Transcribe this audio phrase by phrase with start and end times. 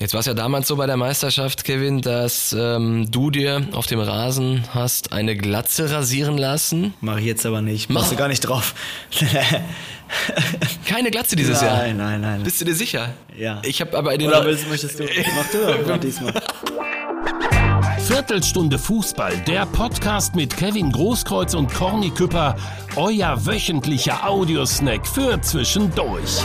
[0.00, 3.86] Jetzt war es ja damals so bei der Meisterschaft, Kevin, dass ähm, du dir auf
[3.86, 6.94] dem Rasen hast eine Glatze rasieren lassen.
[7.02, 7.90] Mach ich jetzt aber nicht.
[7.90, 8.74] Machst du gar nicht drauf.
[10.86, 11.78] Keine Glatze dieses nein, Jahr.
[11.80, 12.42] Nein, nein, nein.
[12.42, 13.10] Bist du dir sicher?
[13.36, 13.60] Ja.
[13.62, 14.28] Ich habe aber den.
[14.28, 15.04] Oder willst, möchtest du?
[15.04, 16.32] Mach du aber mach diesmal.
[17.98, 22.56] Viertelstunde Fußball, der Podcast mit Kevin Großkreuz und Corny Küpper,
[22.96, 26.40] euer wöchentlicher Audiosnack für zwischendurch.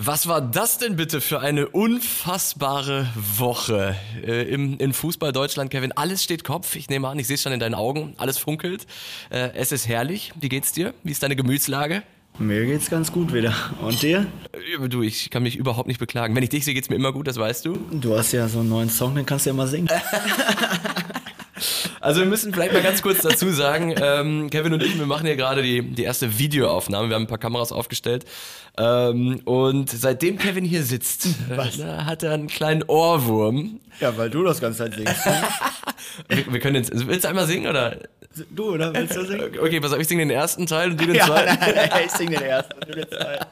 [0.00, 5.90] Was war das denn bitte für eine unfassbare Woche äh, im, in Fußball Deutschland, Kevin?
[5.90, 6.76] Alles steht Kopf.
[6.76, 8.14] Ich nehme an, ich sehe es schon in deinen Augen.
[8.16, 8.86] Alles funkelt.
[9.30, 10.32] Äh, es ist herrlich.
[10.40, 10.94] Wie geht's dir?
[11.02, 12.04] Wie ist deine Gemütslage?
[12.38, 13.52] Mir geht's ganz gut wieder.
[13.82, 14.28] Und dir?
[14.52, 16.36] Äh, Du, ich kann mich überhaupt nicht beklagen.
[16.36, 17.72] Wenn ich dich sehe, geht's mir immer gut, das weißt du.
[17.90, 19.88] Du hast ja so einen neuen Song, den kannst du ja mal singen.
[22.00, 25.26] Also wir müssen vielleicht mal ganz kurz dazu sagen, ähm, Kevin und ich, wir machen
[25.26, 27.08] hier gerade die, die erste Videoaufnahme.
[27.08, 28.24] Wir haben ein paar Kameras aufgestellt.
[28.76, 33.80] Ähm, und seitdem Kevin hier sitzt, äh, da hat er einen kleinen Ohrwurm.
[34.00, 35.16] Ja, weil du das ganze Zeit singst.
[36.28, 37.96] Wir, wir können jetzt, willst du einmal singen oder?
[38.50, 38.92] Du, oder?
[38.94, 39.50] Willst du singen?
[39.60, 41.58] Okay, pass auf, ich singe den ersten Teil und du den Ja, zweiten.
[41.74, 42.72] nein, ich sing den ersten.
[42.74, 43.44] und du den zweiten.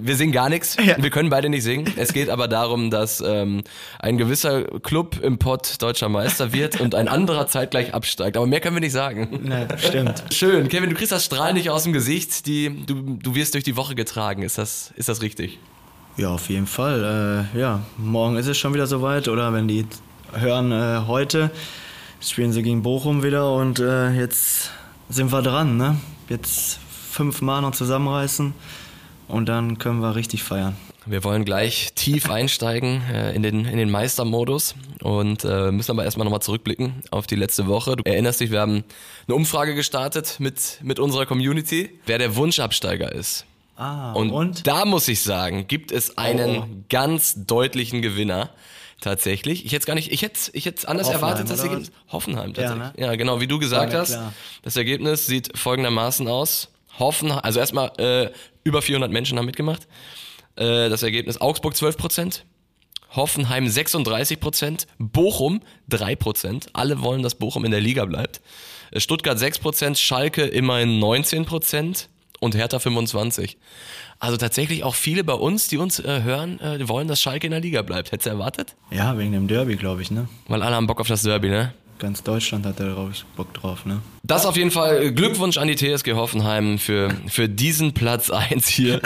[0.00, 0.76] Wir singen gar nichts.
[0.84, 0.96] Ja.
[1.02, 1.92] Wir können beide nicht singen.
[1.96, 3.62] Es geht aber darum, dass ähm,
[3.98, 8.36] ein gewisser Club im Pott deutscher Meister wird und ein anderer zeitgleich absteigt.
[8.36, 9.40] Aber mehr können wir nicht sagen.
[9.42, 10.24] Nein, stimmt.
[10.32, 10.68] Schön.
[10.68, 12.46] Kevin, du kriegst das Strahlen nicht aus dem Gesicht.
[12.46, 14.42] Die, du, du wirst durch die Woche getragen.
[14.42, 15.58] Ist das, ist das richtig?
[16.16, 17.48] Ja, auf jeden Fall.
[17.54, 19.28] Äh, ja, morgen ist es schon wieder soweit.
[19.28, 19.86] Oder wenn die
[20.32, 21.50] hören, äh, heute
[22.20, 23.52] spielen sie gegen Bochum wieder.
[23.54, 24.70] Und äh, jetzt
[25.08, 25.76] sind wir dran.
[25.76, 25.96] Ne?
[26.28, 26.78] Jetzt
[27.10, 28.52] fünfmal noch zusammenreißen.
[29.28, 30.76] Und dann können wir richtig feiern.
[31.08, 36.04] Wir wollen gleich tief einsteigen äh, in, den, in den Meistermodus und äh, müssen aber
[36.04, 37.96] erstmal nochmal zurückblicken auf die letzte Woche.
[37.96, 38.84] Du erinnerst dich, wir haben
[39.26, 43.46] eine Umfrage gestartet mit, mit unserer Community, wer der Wunschabsteiger ist.
[43.76, 44.66] Ah, Und, und?
[44.66, 46.66] da muss ich sagen, gibt es einen Oh.
[46.88, 48.50] ganz deutlichen Gewinner.
[49.00, 49.64] Tatsächlich.
[49.64, 51.92] Ich hätte gar nicht, ich hätte, ich hätte anders Hoffenheim, erwartet, das Ergebnis.
[52.10, 52.96] Hoffenheim Ja, tatsächlich.
[52.96, 53.06] ne?
[53.06, 54.08] Ja, genau, wie du gesagt mir hast.
[54.10, 54.32] klar.
[54.62, 56.68] Das Ergebnis sieht folgendermaßen aus.
[56.98, 58.30] Hoffenheim, also erstmal äh,
[58.64, 59.86] über 400 Menschen haben mitgemacht.
[60.58, 62.44] Äh, das Ergebnis Augsburg 12 Prozent,
[63.14, 66.66] Hoffenheim 36 Prozent, Bochum 3 Prozent.
[66.72, 68.40] Alle wollen, dass Bochum in der Liga bleibt.
[68.90, 72.08] Äh, Stuttgart 6 Prozent, Schalke immerhin 19 Prozent
[72.40, 73.56] und Hertha 25.
[74.18, 77.52] Also tatsächlich auch viele bei uns, die uns äh, hören, äh, wollen, dass Schalke in
[77.52, 78.10] der Liga bleibt.
[78.10, 78.74] Hättest du erwartet?
[78.90, 80.10] Ja, wegen dem Derby, glaube ich.
[80.10, 80.28] Ne?
[80.48, 81.72] Weil alle haben Bock auf das Derby, ne?
[81.98, 83.84] Ganz Deutschland hat da, glaube ich, Bock drauf.
[83.84, 84.00] Ne?
[84.22, 89.00] Das auf jeden Fall Glückwunsch an die TSG Hoffenheim für, für diesen Platz 1 hier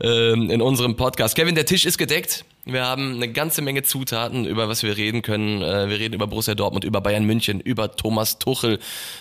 [0.00, 1.34] ähm, in unserem Podcast.
[1.34, 2.44] Kevin, der Tisch ist gedeckt.
[2.64, 5.62] Wir haben eine ganze Menge Zutaten, über was wir reden können.
[5.62, 8.78] Äh, wir reden über Borussia Dortmund, über Bayern München, über Thomas Tuchel,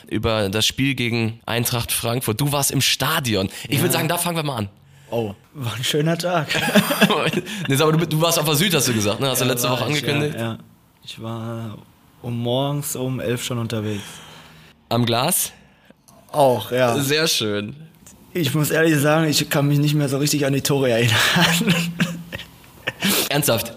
[0.08, 2.42] über das Spiel gegen Eintracht Frankfurt.
[2.42, 3.50] Du warst im Stadion.
[3.70, 4.70] Ich würde sagen, da fangen wir mal an.
[5.10, 6.50] Oh, war ein schöner Tag.
[7.70, 9.30] nee, aber du, du warst auf der Süd, hast du gesagt, ne?
[9.30, 10.36] Hast du Ja, letzte war Woche ich, angekündigt.
[10.36, 10.58] Ja, ja.
[11.06, 11.78] Ich war
[12.22, 14.04] um morgens um elf schon unterwegs.
[14.90, 15.52] Am Glas?
[16.32, 16.98] Auch, ja.
[17.00, 17.76] Sehr schön.
[18.34, 21.16] Ich muss ehrlich sagen, ich kann mich nicht mehr so richtig an die Tore erinnern.
[23.30, 23.74] Ernsthaft?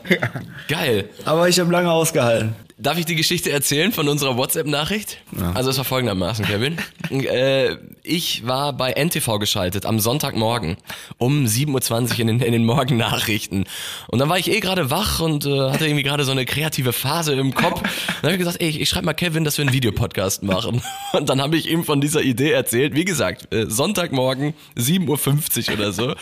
[0.68, 1.08] Geil.
[1.24, 2.54] Aber ich habe lange ausgehalten.
[2.80, 5.18] Darf ich die Geschichte erzählen von unserer WhatsApp-Nachricht?
[5.52, 6.78] Also es war folgendermaßen, Kevin.
[7.10, 10.78] äh, ich war bei NTV geschaltet am Sonntagmorgen
[11.18, 13.66] um 7.20 Uhr in den, in den Morgennachrichten.
[14.06, 16.94] Und dann war ich eh gerade wach und äh, hatte irgendwie gerade so eine kreative
[16.94, 17.82] Phase im Kopf.
[18.22, 20.82] Dann habe ich gesagt, ey, ich, ich schreibe mal Kevin, dass wir einen Videopodcast machen.
[21.12, 22.94] Und dann habe ich ihm von dieser Idee erzählt.
[22.94, 26.14] Wie gesagt, äh, Sonntagmorgen 7.50 Uhr oder so.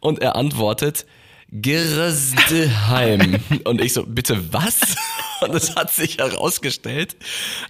[0.00, 1.06] Und er antwortet,
[1.52, 3.40] Gersteheim.
[3.64, 4.80] Und ich so, bitte was?
[5.40, 7.16] Und es hat sich herausgestellt,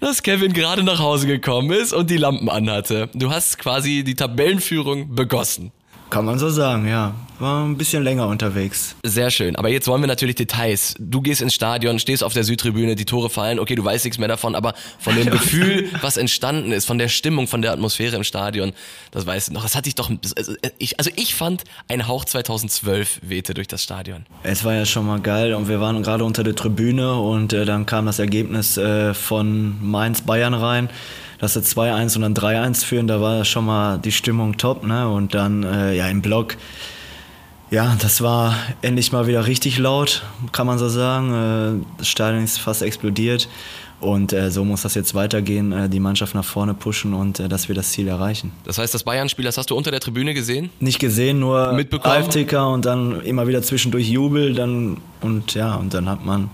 [0.01, 3.09] dass Kevin gerade nach Hause gekommen ist und die Lampen anhatte.
[3.15, 5.73] Du hast quasi die Tabellenführung begossen.
[6.11, 7.15] Kann man so sagen, ja.
[7.39, 8.97] War ein bisschen länger unterwegs.
[9.03, 9.57] Sehr schön.
[9.57, 10.95] Aber jetzt wollen wir natürlich Details.
[10.99, 13.59] Du gehst ins Stadion, stehst auf der Südtribüne, die Tore fallen.
[13.59, 17.09] Okay, du weißt nichts mehr davon, aber von dem Gefühl, was entstanden ist, von der
[17.09, 18.73] Stimmung, von der Atmosphäre im Stadion,
[19.11, 19.63] das weißt du noch.
[19.63, 23.83] Das hatte ich doch, also ich, also ich fand, ein Hauch 2012 wehte durch das
[23.83, 24.27] Stadion.
[24.43, 27.65] Es war ja schon mal geil und wir waren gerade unter der Tribüne und äh,
[27.65, 30.91] dann kam das Ergebnis äh, von Mainz Bayern rein.
[31.41, 35.09] Dass sie 2-1 und dann 3-1 führen, da war schon mal die Stimmung top, ne?
[35.09, 36.57] Und dann äh, ja im Block
[37.71, 40.23] Ja, das war endlich mal wieder richtig laut,
[40.53, 41.83] kann man so sagen.
[41.83, 43.49] Äh, Das Stadion ist fast explodiert.
[44.01, 47.49] Und äh, so muss das jetzt weitergehen, äh, die Mannschaft nach vorne pushen und äh,
[47.51, 48.51] dass wir das Ziel erreichen.
[48.65, 50.71] Das heißt, das Bayern-Spiel, das hast du unter der Tribüne gesehen?
[50.81, 51.73] Nicht gesehen, nur?
[52.03, 54.55] Live-Ticker und dann immer wieder zwischendurch Jubel.
[54.55, 56.49] Dann, und ja, und dann hat man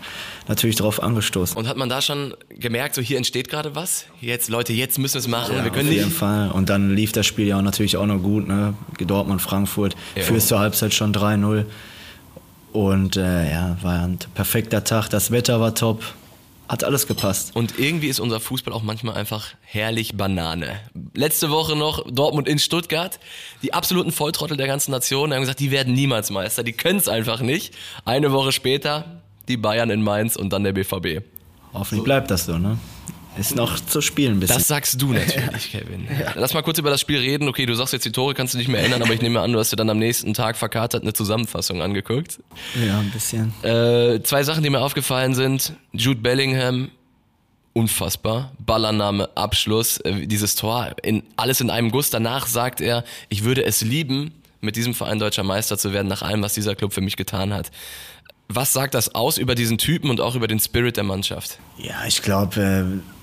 [0.49, 1.57] natürlich drauf angestoßen.
[1.57, 4.07] Und hat man da schon gemerkt, so hier entsteht gerade was?
[4.21, 5.55] Jetzt, Leute, jetzt müssen wir es machen.
[5.63, 6.19] wir können Auf jeden nicht.
[6.19, 6.51] Fall.
[6.51, 8.49] Und dann lief das Spiel ja auch natürlich auch noch gut.
[8.49, 8.75] Ne?
[8.99, 10.23] Dortmund, Frankfurt, Ja.
[10.23, 11.65] führst zur Halbzeit schon 3-0.
[12.73, 15.09] Und äh, ja, war ein perfekter Tag.
[15.11, 16.03] Das Wetter war top.
[16.69, 17.55] Hat alles gepasst.
[17.55, 20.81] Und irgendwie ist unser Fußball auch manchmal einfach herrlich Banane.
[21.15, 23.21] Letzte Woche noch Dortmund in Stuttgart.
[23.63, 26.65] Die absoluten Volltrottel der ganzen Nation haben gesagt, die werden niemals Meister.
[26.65, 27.75] Die können es einfach nicht.
[28.05, 31.23] Eine Woche später die Bayern in Mainz und dann der BVB.
[31.73, 32.79] Hoffentlich bleibt das so, ne?
[33.39, 34.57] Ist noch zu spielen ein bisschen.
[34.57, 36.09] Das sagst du natürlich, Kevin.
[36.35, 37.49] Lass mal kurz über das Spiel reden.
[37.49, 39.53] Okay, du sagst jetzt die Tore, kannst du nicht mehr ändern, aber ich nehme an,
[39.53, 42.39] du hast dir dann am nächsten Tag verkatert eine Zusammenfassung angeguckt.
[42.87, 43.53] ja, ein bisschen.
[43.63, 45.75] Äh, zwei Sachen, die mir aufgefallen sind.
[45.93, 46.91] Jude Bellingham,
[47.73, 48.53] unfassbar.
[48.59, 52.11] Ballername, Abschluss, äh, dieses Tor, in, alles in einem Guss.
[52.11, 56.23] Danach sagt er, ich würde es lieben, mit diesem Verein deutscher Meister zu werden, nach
[56.23, 57.71] allem, was dieser Club für mich getan hat.
[58.49, 61.59] Was sagt das aus über diesen Typen und auch über den Spirit der Mannschaft?
[61.79, 63.16] Ja, ich glaube, äh,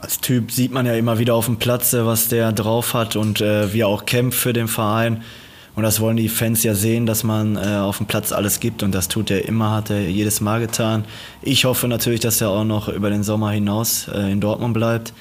[0.00, 3.16] als Typ sieht man ja immer wieder auf dem Platz, äh, was der drauf hat
[3.16, 5.22] und äh, wie er auch kämpft für den Verein.
[5.74, 8.82] Und das wollen die Fans ja sehen, dass man äh, auf dem Platz alles gibt
[8.82, 11.04] und das tut er immer, hat er jedes Mal getan.
[11.40, 15.12] Ich hoffe natürlich, dass er auch noch über den Sommer hinaus äh, in Dortmund bleibt.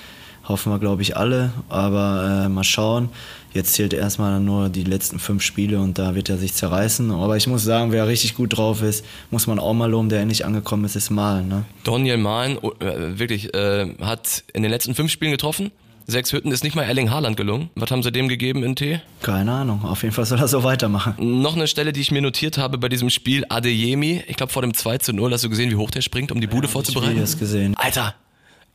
[0.47, 1.51] Hoffen wir, glaube ich, alle.
[1.69, 3.09] Aber äh, mal schauen.
[3.53, 7.11] Jetzt zählt erstmal nur die letzten fünf Spiele und da wird er sich zerreißen.
[7.11, 10.21] Aber ich muss sagen, wer richtig gut drauf ist, muss man auch mal loben, der
[10.21, 11.47] endlich angekommen ist, ist Malen.
[11.47, 11.63] Ne?
[11.83, 15.71] Daniel Mahlen, oh, äh, wirklich, äh, hat in den letzten fünf Spielen getroffen.
[16.09, 17.69] Sechs Hütten ist nicht mal Erling Haaland gelungen.
[17.75, 19.01] Was haben sie dem gegeben in T?
[19.21, 19.83] Keine Ahnung.
[19.83, 21.15] Auf jeden Fall soll er so weitermachen.
[21.41, 24.23] Noch eine Stelle, die ich mir notiert habe bei diesem Spiel, Adeyemi.
[24.27, 26.39] Ich glaube vor dem 2 zu 0 hast du gesehen, wie hoch der springt, um
[26.39, 27.11] die Bude Ich vorzubereiten.
[27.11, 27.75] habe das gesehen.
[27.75, 28.15] Alter,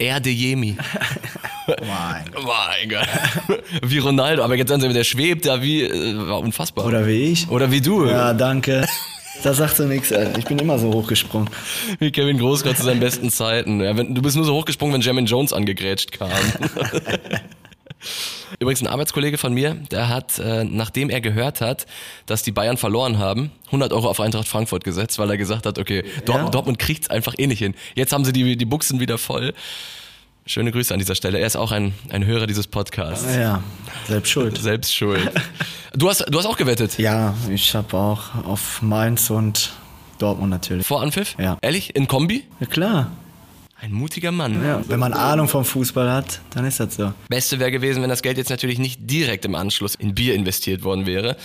[0.03, 0.77] Erdeyemi.
[1.67, 2.25] Mein.
[2.45, 3.09] mein Gott.
[3.85, 6.87] Wie Ronaldo, aber jetzt sie, der schwebt da wie, äh, war unfassbar.
[6.87, 7.49] Oder wie ich.
[7.49, 8.07] Oder wie du.
[8.07, 8.85] Ja, danke.
[9.43, 10.13] Da sagst du nichts.
[10.39, 11.49] Ich bin immer so hochgesprungen.
[11.99, 13.81] Wie Kevin Großkreuz zu seinen besten Zeiten.
[13.81, 16.31] Ja, wenn, du bist nur so hochgesprungen, wenn Jermaine Jones angegrätscht kam.
[18.59, 21.87] Übrigens ein Arbeitskollege von mir, der hat, äh, nachdem er gehört hat,
[22.27, 25.79] dass die Bayern verloren haben, 100 Euro auf Eintracht Frankfurt gesetzt, weil er gesagt hat,
[25.79, 26.51] okay, Dortmund, Ja?
[26.51, 27.75] Dortmund kriegt's einfach eh nicht hin.
[27.95, 29.55] Jetzt haben sie die, die Buchsen wieder voll.
[30.45, 31.39] Schöne Grüße an dieser Stelle.
[31.39, 33.33] Er ist auch ein, ein Hörer dieses Podcasts.
[33.37, 33.63] Ja,
[34.09, 34.59] selbst schuld.
[34.59, 35.31] Selbst schuld.
[35.95, 36.97] Du hast, du hast auch gewettet.
[36.97, 39.75] Ja, ich habe auch auf Mainz und
[40.19, 40.87] Dortmund natürlich.
[40.87, 41.37] Vor Anpfiff?
[41.39, 41.59] Ja.
[41.61, 41.95] Ehrlich?
[41.95, 42.45] In Kombi?
[42.61, 43.13] Ja, klar.
[43.82, 44.64] Ein mutiger Mann.
[44.64, 47.12] Ja, wenn man Ahnung vom Fußball hat, dann ist das so.
[47.29, 50.84] Beste wäre gewesen, wenn das Geld jetzt natürlich nicht direkt im Anschluss in Bier investiert
[50.84, 51.37] worden wäre.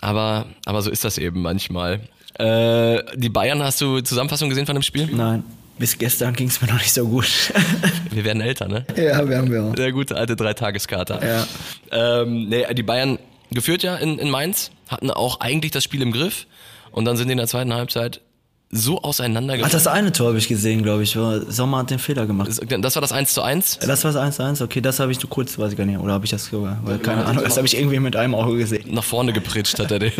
[0.00, 2.00] Aber, aber so ist das eben manchmal.
[2.38, 5.10] Äh, die Bayern, hast du Zusammenfassung gesehen von dem Spiel?
[5.12, 5.44] Nein,
[5.78, 7.28] bis gestern ging es mir noch nicht so gut.
[8.10, 8.86] Wir werden älter, ne?
[8.96, 9.74] ja, wir haben wir auch.
[9.74, 11.20] Der gute alte Dreitageskater.
[11.22, 11.46] Ja.
[12.22, 13.18] Ähm, nee, die Bayern
[13.50, 16.46] geführt ja in, in Mainz, hatten auch eigentlich das Spiel im Griff
[16.90, 18.22] und dann sind die in der zweiten Halbzeit
[18.72, 19.72] so Ach, auseinandergegangen.
[19.72, 21.16] das eine Tor habe ich gesehen, glaube ich.
[21.16, 22.48] War- Sommer hat den Fehler gemacht.
[22.68, 23.80] Das war das 1 zu 1.
[23.80, 25.98] Das war das 1-1, okay, das habe ich nur kurz, weiß ich gar nicht.
[25.98, 26.78] Oder habe ich das sogar?
[26.84, 28.94] Weil, keine Ahnung, das habe ich irgendwie mit einem Auge gesehen.
[28.94, 30.12] nach vorne gepritscht hat er den.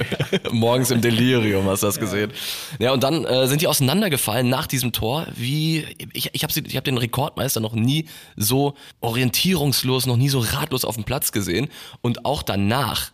[0.52, 2.32] Morgens im Delirium hast du das gesehen.
[2.78, 5.84] Ja, und dann äh, sind die auseinandergefallen nach diesem Tor, wie
[6.14, 8.06] ich, ich habe ich hab den Rekordmeister noch nie
[8.36, 11.68] so orientierungslos, noch nie so ratlos auf dem Platz gesehen.
[12.00, 13.10] Und auch danach,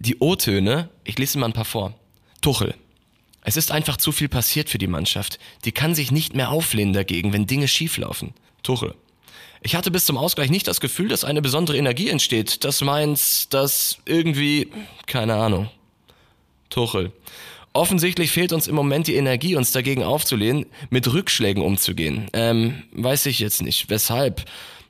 [0.00, 1.92] die O-Töne, ich lese mal ein paar vor.
[2.40, 2.74] Tuchel.
[3.46, 5.38] Es ist einfach zu viel passiert für die Mannschaft.
[5.64, 8.34] Die kann sich nicht mehr auflehnen dagegen, wenn Dinge schieflaufen.
[8.64, 8.92] Tuchel.
[9.62, 12.64] Ich hatte bis zum Ausgleich nicht das Gefühl, dass eine besondere Energie entsteht.
[12.64, 14.72] Das meins, das irgendwie,
[15.06, 15.70] keine Ahnung.
[16.70, 17.12] Tuchel.
[17.72, 22.28] Offensichtlich fehlt uns im Moment die Energie, uns dagegen aufzulehnen, mit Rückschlägen umzugehen.
[22.32, 24.44] Ähm, weiß ich jetzt nicht, weshalb.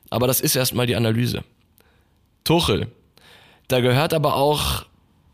[0.09, 1.43] Aber das ist erstmal die Analyse.
[2.43, 2.87] Tuchel.
[3.67, 4.87] Da gehört aber auch,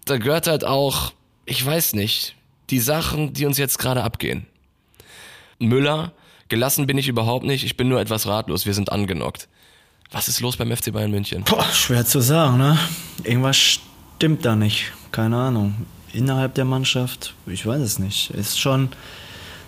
[0.03, 1.13] da gehört halt auch,
[1.45, 2.35] ich weiß nicht,
[2.69, 4.45] die Sachen, die uns jetzt gerade abgehen.
[5.59, 6.11] Müller,
[6.49, 9.47] gelassen bin ich überhaupt nicht, ich bin nur etwas ratlos, wir sind angenockt.
[10.11, 11.43] Was ist los beim FC Bayern München?
[11.43, 12.77] Boah, schwer zu sagen, ne?
[13.23, 14.91] Irgendwas stimmt da nicht.
[15.11, 15.87] Keine Ahnung.
[16.13, 18.29] Innerhalb der Mannschaft, ich weiß es nicht.
[18.29, 18.89] Ist schon,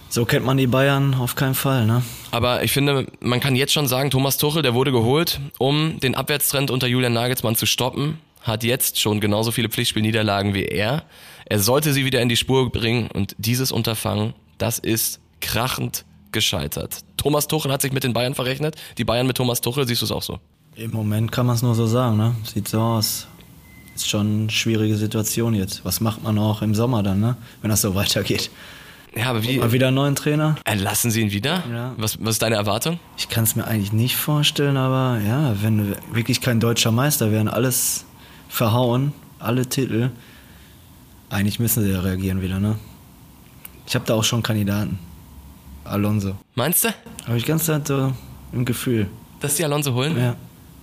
[0.09, 2.03] so kennt man die Bayern auf keinen Fall, ne?
[2.29, 6.13] Aber ich finde, man kann jetzt schon sagen, Thomas Tuchel, der wurde geholt, um den
[6.13, 11.03] Abwärtstrend unter Julian Nagelsmann zu stoppen, hat jetzt schon genauso viele Pflichtspielniederlagen wie er.
[11.45, 16.99] Er sollte sie wieder in die Spur bringen und dieses Unterfangen, das ist krachend gescheitert.
[17.17, 20.05] Thomas Tuchel hat sich mit den Bayern verrechnet, die Bayern mit Thomas Tuchel, siehst du
[20.05, 20.39] es auch so?
[20.75, 22.35] Im Moment kann man es nur so sagen, ne?
[22.43, 23.27] Sieht so aus.
[23.95, 25.85] Ist schon eine schwierige Situation jetzt.
[25.85, 27.37] Was macht man auch im Sommer dann, ne?
[27.61, 28.51] Wenn das so weitergeht.
[29.15, 29.57] Ja, aber wie?
[29.57, 30.55] Mal wieder einen neuen Trainer?
[30.65, 31.63] Entlassen sie ihn wieder?
[31.71, 31.93] Ja.
[31.95, 32.99] Was, was ist deine Erwartung?
[33.17, 37.31] Ich kann es mir eigentlich nicht vorstellen, aber ja, wenn wir wirklich kein deutscher Meister
[37.31, 38.03] wären, alles
[38.49, 40.11] verhauen, alle Titel,
[41.29, 42.77] eigentlich müssen sie ja reagieren wieder, ne?
[43.87, 44.97] Ich habe da auch schon Kandidaten.
[45.83, 46.35] Alonso.
[46.55, 46.89] Meinst du,
[47.27, 48.11] Habe ich ganz Zeit so
[48.51, 49.07] im Gefühl.
[49.39, 50.17] dass die Alonso holen?
[50.17, 50.35] Ja.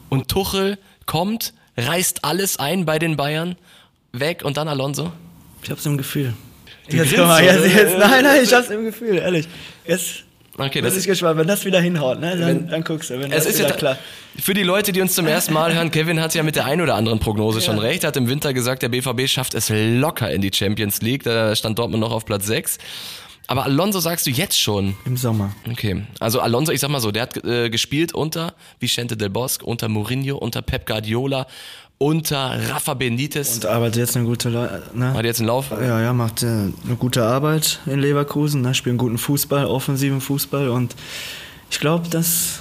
[0.08, 3.56] Und Tuchel kommt, reißt alles ein bei den Bayern,
[4.12, 5.10] weg und dann Alonso?
[5.62, 6.34] Ich habe so im Gefühl.
[6.88, 9.48] Jetzt, jetzt, jetzt, nein, nein, ich hab's im Gefühl, ehrlich.
[9.86, 10.24] Jetzt
[10.58, 12.36] Okay, das das ist gespannt, wenn das wieder hinhaut, ne?
[12.36, 13.96] Dann, Wenn- dann guckst du, wenn Es ist ja klar.
[14.38, 16.82] für die Leute, die uns zum ersten Mal hören, Kevin hat ja mit der einen
[16.82, 18.04] oder anderen Prognose schon recht.
[18.04, 21.22] Er hat im Winter gesagt, der BVB schafft es locker in die Champions League.
[21.22, 22.78] Da stand Dortmund noch auf Platz 6.
[23.48, 24.94] Aber Alonso sagst du jetzt schon.
[25.04, 25.52] Im Sommer.
[25.70, 29.64] Okay, also Alonso, ich sag mal so, der hat äh, gespielt unter Vicente del Bosque,
[29.64, 31.46] unter Mourinho, unter Pep Guardiola,
[32.02, 33.54] unter Rafa Benitez.
[33.54, 35.14] Und arbeitet jetzt eine gute, Le ne?
[35.14, 35.70] hat jetzt einen Lauf.
[35.70, 38.74] Ja, ja, macht äh, eine gute Arbeit in Leverkusen, ne?
[38.74, 40.96] spielt einen guten Fußball, offensiven Fußball und
[41.70, 42.60] ich glaube, das.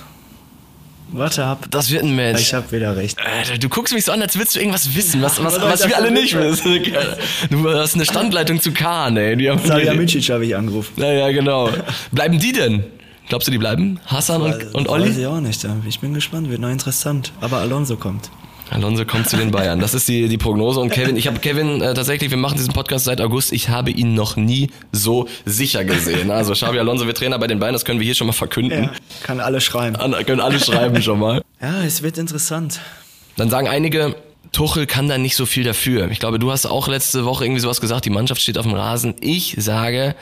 [1.13, 1.65] Warte ab.
[1.69, 2.39] Das wird ein Match.
[2.39, 3.19] Ich habe wieder recht.
[3.19, 5.97] Alter, du guckst mich so an, als würdest du irgendwas wissen, was, was, was wir
[5.97, 6.81] alle nicht wissen.
[7.49, 9.35] Du hast eine Standleitung zu Kahn, ey.
[9.35, 10.93] Die haben Salihamidzic habe ich angerufen.
[10.95, 11.69] Ja, ja, genau.
[12.13, 12.85] Bleiben die denn?
[13.27, 13.99] Glaubst du, die bleiben?
[14.05, 15.09] Hassan und, und Weiß Olli?
[15.09, 15.67] ich auch nicht.
[15.85, 17.33] Ich bin gespannt, wird noch interessant.
[17.41, 18.29] Aber Alonso kommt.
[18.71, 19.79] Alonso kommt zu den Bayern.
[19.79, 20.79] Das ist die, die Prognose.
[20.79, 23.51] Und Kevin, ich habe Kevin äh, tatsächlich, wir machen diesen Podcast seit August.
[23.51, 26.31] Ich habe ihn noch nie so sicher gesehen.
[26.31, 28.83] Also Xabi Alonso wird Trainer bei den Bayern, das können wir hier schon mal verkünden.
[28.85, 28.91] Ja,
[29.23, 29.97] kann alle schreiben.
[29.97, 31.41] An, können alle schreiben schon mal.
[31.61, 32.79] Ja, es wird interessant.
[33.37, 34.15] Dann sagen einige,
[34.51, 36.09] Tuchel kann da nicht so viel dafür.
[36.09, 38.73] Ich glaube, du hast auch letzte Woche irgendwie sowas gesagt, die Mannschaft steht auf dem
[38.73, 39.13] Rasen.
[39.21, 40.15] Ich sage,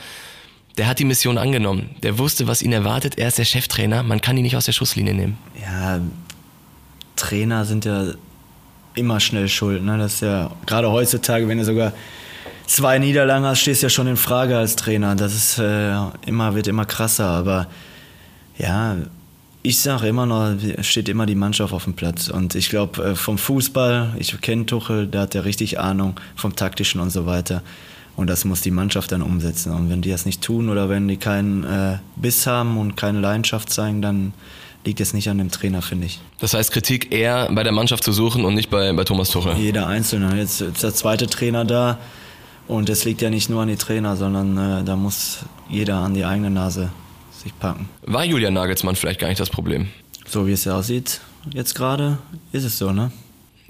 [0.76, 1.96] der hat die Mission angenommen.
[2.02, 3.16] Der wusste, was ihn erwartet.
[3.16, 4.02] Er ist der Cheftrainer.
[4.02, 5.38] Man kann ihn nicht aus der Schusslinie nehmen.
[5.62, 6.00] Ja,
[7.16, 8.12] Trainer sind ja
[8.94, 9.82] immer schnell schuld.
[9.82, 9.98] Ne?
[9.98, 11.92] Das ist ja gerade heutzutage, wenn du sogar
[12.66, 15.14] zwei Niederlagen hast, stehst du ja schon in Frage als Trainer.
[15.14, 15.94] Das ist äh,
[16.26, 17.26] immer, wird immer krasser.
[17.26, 17.66] Aber
[18.58, 18.96] ja,
[19.62, 22.28] ich sage immer noch, steht immer die Mannschaft auf dem Platz.
[22.28, 26.56] Und ich glaube, äh, vom Fußball, ich kenne Tuchel, da hat er richtig Ahnung vom
[26.56, 27.62] Taktischen und so weiter.
[28.16, 29.72] Und das muss die Mannschaft dann umsetzen.
[29.72, 33.20] Und wenn die das nicht tun oder wenn die keinen äh, Biss haben und keine
[33.20, 34.32] Leidenschaft zeigen, dann
[34.84, 36.20] liegt es nicht an dem Trainer, finde ich.
[36.38, 39.56] Das heißt, Kritik eher bei der Mannschaft zu suchen und nicht bei, bei Thomas Tuchel.
[39.56, 40.36] Jeder Einzelne.
[40.36, 41.98] Jetzt ist der zweite Trainer da.
[42.66, 46.14] Und es liegt ja nicht nur an die Trainer, sondern äh, da muss jeder an
[46.14, 46.90] die eigene Nase
[47.42, 47.88] sich packen.
[48.02, 49.88] War Julian Nagelsmann vielleicht gar nicht das Problem?
[50.26, 51.20] So wie es ja aussieht,
[51.52, 52.18] jetzt gerade,
[52.52, 53.10] ist es so, ne?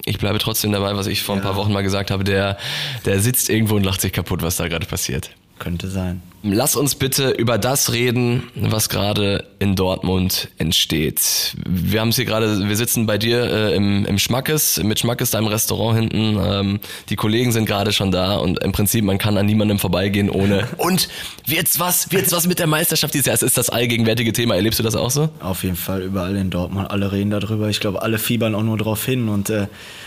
[0.04, 2.24] Ich bleibe trotzdem dabei, was ich vor ein paar Wochen mal gesagt habe.
[2.24, 2.58] Der,
[3.04, 5.30] der sitzt irgendwo und lacht sich kaputt, was da gerade passiert.
[5.60, 6.22] Könnte sein.
[6.42, 11.54] Lass uns bitte über das reden, was gerade in Dortmund entsteht.
[11.68, 15.32] Wir haben es hier gerade, wir sitzen bei dir äh, im, im Schmackes, mit Schmackes,
[15.32, 16.38] deinem Restaurant hinten.
[16.42, 20.30] Ähm, die Kollegen sind gerade schon da und im Prinzip, man kann an niemandem vorbeigehen
[20.30, 20.66] ohne.
[20.78, 21.10] Und
[21.44, 22.10] wird's was?
[22.10, 23.34] Wird's was mit der Meisterschaft dieses Jahr?
[23.34, 24.54] Es ist das allgegenwärtige Thema.
[24.54, 25.28] Erlebst du das auch so?
[25.40, 26.90] Auf jeden Fall überall in Dortmund.
[26.90, 27.68] Alle reden darüber.
[27.68, 29.28] Ich glaube, alle fiebern auch nur drauf hin.
[29.28, 29.66] Und, äh,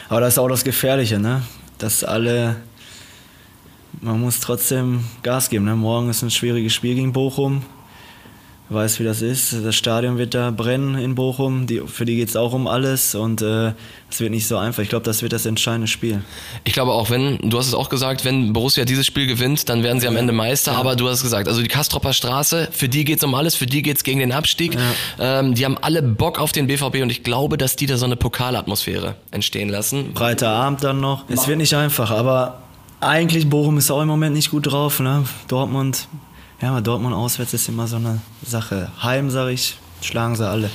[0.09, 1.43] aber das ist auch das Gefährliche, ne?
[1.77, 2.55] Dass alle.
[4.01, 5.65] Man muss trotzdem Gas geben.
[5.65, 5.75] Ne?
[5.75, 7.63] Morgen ist ein schwieriges Spiel gegen Bochum.
[8.69, 9.53] Du weißt, wie das ist.
[9.63, 11.67] Das Stadion wird da brennen in Bochum.
[11.67, 13.13] Die, für die geht es auch um alles.
[13.13, 13.75] Und es
[14.17, 14.81] äh, wird nicht so einfach.
[14.81, 16.23] Ich glaube, das wird das entscheidende Spiel.
[16.63, 19.83] Ich glaube auch, wenn, du hast es auch gesagt, wenn Borussia dieses Spiel gewinnt, dann
[19.83, 20.77] werden sie am Ende Meister.
[20.77, 23.81] Aber du hast gesagt, also die Kastropper Straße, für die geht's um alles, für die
[23.81, 24.77] geht's gegen den Abstieg.
[25.19, 28.05] Ähm, die haben alle Bock auf den BVB und ich glaube, dass die da so
[28.05, 30.13] eine Pokalatmosphäre entstehen lassen.
[30.13, 31.25] Breiter Abend dann noch.
[31.29, 32.63] Es wird nicht einfach, aber
[33.07, 34.99] eigentlich Bochum ist auch im Moment nicht gut drauf.
[34.99, 35.25] Ne?
[35.47, 36.07] Dortmund,
[36.61, 38.91] ja, aber Dortmund auswärts ist immer so eine Sache.
[39.01, 40.69] Heim, sag ich, schlagen sie alle.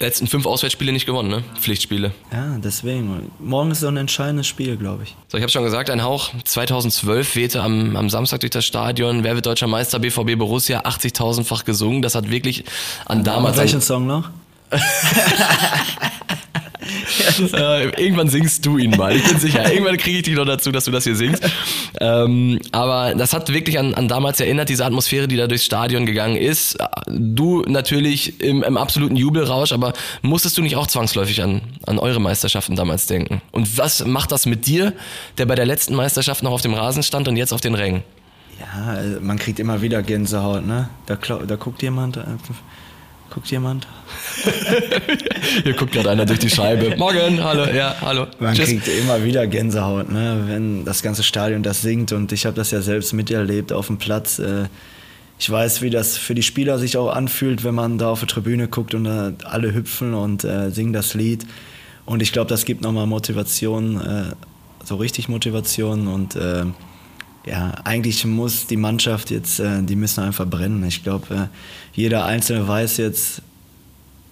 [0.00, 1.42] Letzten fünf Auswärtsspiele nicht gewonnen, ne?
[1.60, 2.12] Pflichtspiele.
[2.32, 3.32] Ja, deswegen.
[3.40, 5.16] Morgen ist so ein entscheidendes Spiel, glaube ich.
[5.26, 9.24] So, ich habe schon gesagt, ein Hauch 2012 wehte am, am Samstag durch das Stadion.
[9.24, 9.98] Wer wird deutscher Meister?
[9.98, 12.00] BVB Borussia, 80.000-fach gesungen.
[12.00, 12.64] Das hat wirklich
[13.06, 13.56] an damals...
[13.56, 14.30] Und welchen Song noch?
[17.52, 19.14] äh, irgendwann singst du ihn mal.
[19.14, 19.72] Ich bin sicher.
[19.72, 21.42] Irgendwann kriege ich dich noch dazu, dass du das hier singst.
[22.00, 26.06] Ähm, aber das hat wirklich an, an damals erinnert, diese Atmosphäre, die da durchs Stadion
[26.06, 26.78] gegangen ist.
[27.06, 32.20] Du natürlich im, im absoluten Jubelrausch, aber musstest du nicht auch zwangsläufig an, an eure
[32.20, 33.40] Meisterschaften damals denken?
[33.52, 34.92] Und was macht das mit dir,
[35.38, 38.02] der bei der letzten Meisterschaft noch auf dem Rasen stand und jetzt auf den Rängen?
[38.60, 40.88] Ja, also man kriegt immer wieder Gänsehaut, ne?
[41.06, 42.24] Da, da guckt jemand, äh,
[43.38, 43.86] guckt jemand.
[45.62, 46.96] Hier guckt gerade einer durch die Scheibe.
[46.96, 48.26] Morgen, hallo, ja, hallo.
[48.40, 48.66] Man Tschüss.
[48.66, 50.42] kriegt immer wieder Gänsehaut, ne?
[50.48, 52.10] wenn das ganze Stadion das singt.
[52.10, 54.40] Und ich habe das ja selbst miterlebt auf dem Platz.
[54.40, 54.64] Äh,
[55.38, 58.26] Ich weiß, wie das für die Spieler sich auch anfühlt, wenn man da auf der
[58.26, 61.46] Tribüne guckt und äh, alle hüpfen und äh, singen das Lied.
[62.06, 64.34] Und ich glaube, das gibt nochmal Motivation,
[64.82, 66.08] so richtig Motivation.
[66.08, 66.64] Und äh,
[67.48, 70.84] ja, eigentlich muss die Mannschaft jetzt, äh, die müssen einfach brennen.
[70.84, 71.46] Ich glaube, äh,
[71.94, 73.42] jeder Einzelne weiß jetzt,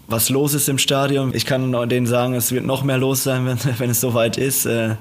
[0.08, 1.34] was los ist im Stadion.
[1.34, 4.66] Ich kann denen sagen, es wird noch mehr los sein, wenn, wenn es soweit ist.
[4.66, 4.96] Äh,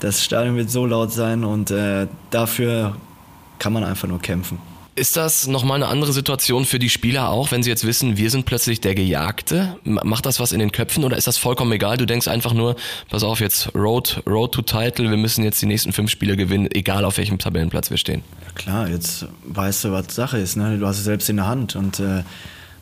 [0.00, 1.72] Das Stadion wird so laut sein und
[2.30, 2.96] dafür
[3.58, 4.58] kann man einfach nur kämpfen.
[4.96, 8.30] Ist das nochmal eine andere Situation für die Spieler auch, wenn sie jetzt wissen, wir
[8.30, 9.76] sind plötzlich der Gejagte?
[9.82, 11.96] Macht das was in den Köpfen oder ist das vollkommen egal?
[11.96, 12.76] Du denkst einfach nur,
[13.10, 16.68] pass auf, jetzt Road, Road to Title, wir müssen jetzt die nächsten fünf Spiele gewinnen,
[16.72, 18.22] egal auf welchem Tabellenplatz wir stehen.
[18.46, 20.56] Ja klar, jetzt weißt du, was Sache ist.
[20.56, 20.78] Ne?
[20.78, 22.22] Du hast es selbst in der Hand und, äh,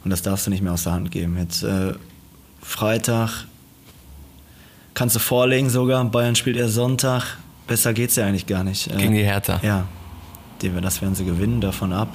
[0.04, 1.38] und das darfst du nicht mehr aus der Hand geben.
[1.38, 1.95] Jetzt äh,
[2.61, 3.47] Freitag
[4.92, 7.38] kannst du vorlegen sogar, Bayern spielt erst Sonntag.
[7.66, 8.95] Besser geht's ja eigentlich gar nicht.
[8.99, 9.61] Gegen die Hertha.
[9.62, 9.87] Ja,
[10.69, 12.09] das werden sie gewinnen, davon ab.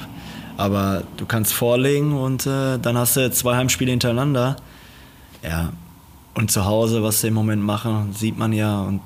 [0.57, 4.55] Aber du kannst vorlegen und äh, dann hast du zwei Heimspiele hintereinander.
[5.43, 5.71] Ja,
[6.33, 8.81] und zu Hause, was sie im Moment machen, sieht man ja.
[8.81, 9.01] Und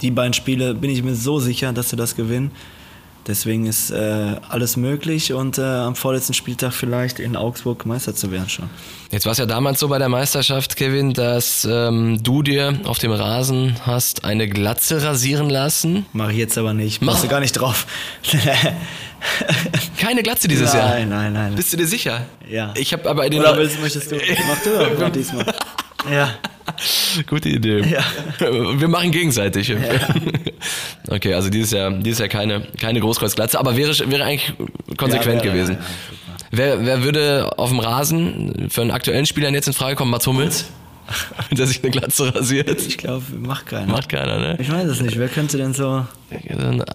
[0.00, 2.50] die beiden Spiele bin ich mir so sicher, dass sie das gewinnen.
[3.26, 8.32] Deswegen ist äh, alles möglich und äh, am vorletzten Spieltag vielleicht in Augsburg Meister zu
[8.32, 8.68] werden schon.
[9.12, 12.98] Jetzt war es ja damals so bei der Meisterschaft, Kevin, dass ähm, du dir auf
[12.98, 16.06] dem Rasen hast eine Glatze rasieren lassen.
[16.12, 17.00] Mach ich jetzt aber nicht.
[17.00, 17.86] Machst du gar nicht drauf.
[19.98, 20.90] Keine Glatze dieses nein, Jahr?
[20.90, 21.54] Nein, nein, nein.
[21.54, 22.22] Bist du dir sicher?
[22.48, 22.74] Ja.
[22.76, 24.16] Ich habe aber den Oder willst, möchtest du?
[24.16, 25.46] Mach du diesmal.
[26.10, 26.34] Ja.
[27.26, 27.80] Gute Idee.
[27.80, 28.02] Ja.
[28.40, 29.68] Wir machen gegenseitig.
[29.68, 29.78] Ja.
[31.08, 34.54] Okay, also dieses Jahr, dieses Jahr keine, keine Großkreuzglatze, aber wäre, wäre eigentlich
[34.96, 35.78] konsequent ja, wäre, gewesen.
[36.52, 40.12] wer, wer würde auf dem Rasen für einen aktuellen Spieler jetzt in Frage kommen?
[40.12, 40.66] Mats Hummels?
[41.50, 42.80] der sich eine Glatze rasiert.
[42.86, 43.90] Ich glaube, macht keiner.
[43.90, 44.56] Macht keiner, ne?
[44.60, 45.18] Ich weiß es nicht.
[45.18, 46.06] Wer könnte denn so.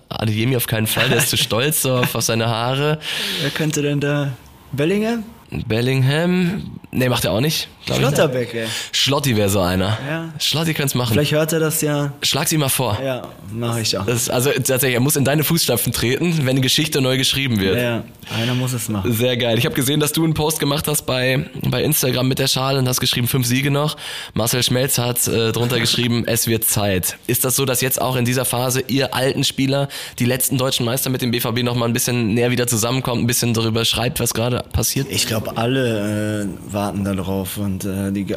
[0.09, 2.99] Adeyemi auf keinen Fall, der ist zu stolz auf, auf seine Haare.
[3.41, 4.31] Wer könnte denn da.
[4.71, 5.23] Bellingham?
[5.49, 7.69] Bellingham, nee, macht er auch nicht.
[7.95, 8.67] Schlotterbeck, ey.
[8.91, 9.97] Schlotti wäre so einer.
[10.07, 10.29] Ja.
[10.39, 11.13] Schlotti könnte es machen.
[11.13, 12.13] Vielleicht hört er das ja.
[12.21, 12.97] Schlag sie mal vor.
[13.03, 14.05] Ja, mache ich auch.
[14.05, 17.77] Das, also tatsächlich, er muss in deine Fußstapfen treten, wenn die Geschichte neu geschrieben wird.
[17.77, 18.03] Ja,
[18.35, 19.11] einer muss es machen.
[19.13, 19.57] Sehr geil.
[19.57, 22.79] Ich habe gesehen, dass du einen Post gemacht hast bei, bei Instagram mit der Schale
[22.79, 23.97] und hast geschrieben, fünf Siege noch.
[24.33, 27.17] Marcel Schmelz hat äh, drunter geschrieben, es wird Zeit.
[27.27, 29.87] Ist das so, dass jetzt auch in dieser Phase ihr alten Spieler,
[30.19, 33.27] die letzten deutschen Meister mit dem BVB noch mal ein bisschen näher wieder zusammenkommt, ein
[33.27, 35.07] bisschen darüber schreibt, was gerade passiert?
[35.09, 38.35] Ich glaube, alle äh, warten darauf und äh, die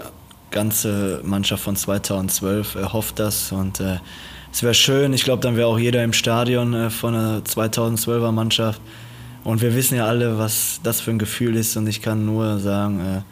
[0.51, 3.99] ganze Mannschaft von 2012 äh, hofft das und äh,
[4.53, 5.13] es wäre schön.
[5.13, 8.81] Ich glaube, dann wäre auch jeder im Stadion äh, von der 2012er Mannschaft.
[9.45, 12.59] Und wir wissen ja alle, was das für ein Gefühl ist und ich kann nur
[12.59, 13.23] sagen, äh,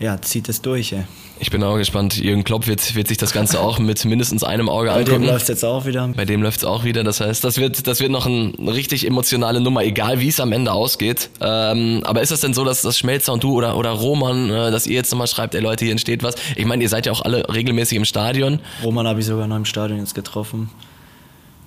[0.00, 0.92] ja, zieht es durch.
[0.92, 1.04] Ey.
[1.40, 2.16] Ich bin auch gespannt.
[2.16, 5.22] Jürgen Klopp wird, wird sich das Ganze auch mit mindestens einem Auge Bei angucken.
[5.22, 6.08] dem läuft es jetzt auch wieder.
[6.08, 7.04] Bei dem läuft es auch wieder.
[7.04, 10.40] Das heißt, das wird, das wird noch ein, eine richtig emotionale Nummer, egal wie es
[10.40, 11.30] am Ende ausgeht.
[11.40, 14.70] Ähm, aber ist das denn so, dass das Schmelzer und du oder, oder Roman, äh,
[14.70, 16.34] dass ihr jetzt nochmal schreibt, ey Leute, hier entsteht was?
[16.56, 18.60] Ich meine, ihr seid ja auch alle regelmäßig im Stadion.
[18.82, 20.70] Roman habe ich sogar noch im Stadion jetzt getroffen.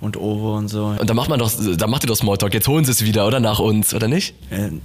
[0.02, 0.96] Und Ovo und so.
[1.00, 2.54] Und da macht man doch, da macht ihr doch Smalltalk.
[2.56, 4.34] Jetzt holen sie es wieder, oder nach uns, oder nicht?
[4.50, 4.82] Äh, man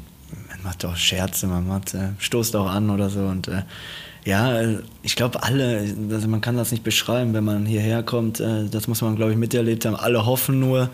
[0.66, 3.62] macht doch Scherze, man macht, äh, stoßt auch an oder so und äh,
[4.24, 4.60] ja,
[5.02, 8.88] ich glaube alle, also man kann das nicht beschreiben, wenn man hierher kommt, äh, das
[8.88, 9.94] muss man glaube ich miterlebt haben.
[9.94, 10.90] Alle hoffen nur,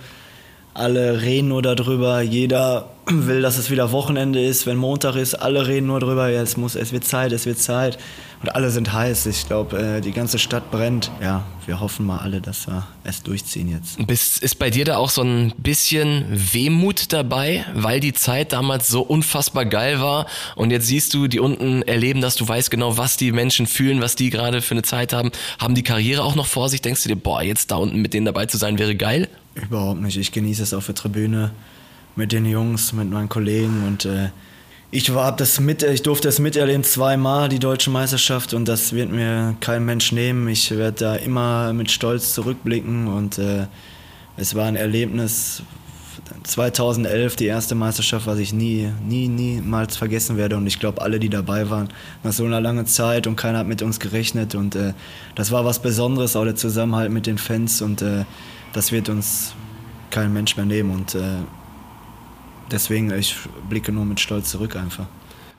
[0.75, 5.67] alle reden nur darüber, jeder will, dass es wieder Wochenende ist, wenn Montag ist, alle
[5.67, 7.99] reden nur darüber, ja, es muss, es wird Zeit, es wird Zeit.
[8.42, 9.26] Und alle sind heiß.
[9.26, 11.12] Ich glaube, äh, die ganze Stadt brennt.
[11.20, 14.05] Ja, wir hoffen mal alle, dass wir es durchziehen jetzt.
[14.05, 18.88] Bist, ist bei dir da auch so ein bisschen Wehmut dabei, weil die Zeit damals
[18.88, 20.26] so unfassbar geil war
[20.57, 24.00] und jetzt siehst du, die unten erleben das, du weißt genau, was die Menschen fühlen,
[24.00, 27.05] was die gerade für eine Zeit haben, haben die Karriere auch noch vor sich, denkst
[27.05, 29.28] du dir, boah, jetzt da unten mit denen dabei zu sein, wäre geil?
[29.55, 30.16] Überhaupt nicht.
[30.16, 31.52] Ich genieße es auf der Tribüne
[32.16, 34.31] mit den Jungs, mit meinen Kollegen und äh,
[34.94, 39.11] ich war das mit, ich durfte es miterleben zweimal die deutsche Meisterschaft und das wird
[39.11, 40.46] mir kein Mensch nehmen.
[40.48, 43.66] Ich werde da immer mit Stolz zurückblicken und äh,
[44.37, 45.62] es war ein Erlebnis.
[46.44, 51.18] 2011 die erste Meisterschaft, was ich nie, nie, niemals vergessen werde und ich glaube alle,
[51.18, 51.88] die dabei waren,
[52.22, 54.92] nach so einer langen Zeit und keiner hat mit uns gerechnet und äh,
[55.35, 58.24] das war was Besonderes, auch der Zusammenhalt mit den Fans und äh,
[58.74, 59.55] das wird uns
[60.11, 61.20] kein Mensch mehr nehmen und äh,
[62.73, 63.37] deswegen, ich
[63.69, 65.07] blicke nur mit Stolz zurück einfach.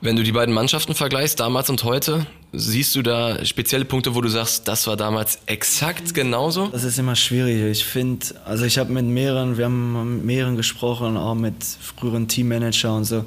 [0.04, 4.20] Wenn du die beiden Mannschaften vergleichst, damals und heute, siehst du da spezielle Punkte, wo
[4.20, 6.68] du sagst, das war damals exakt genauso?
[6.68, 7.64] Das ist immer schwierig.
[7.72, 12.28] Ich finde, also ich habe mit mehreren, wir haben mit mehreren gesprochen, auch mit früheren
[12.28, 13.24] Teammanager und so.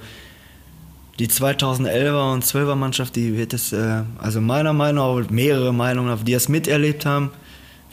[1.19, 6.23] Die 2011er und 12er Mannschaft, die wird es, äh, also meiner Meinung nach, mehrere Meinungen,
[6.27, 7.31] die es miterlebt haben,